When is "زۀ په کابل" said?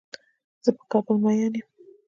0.63-1.15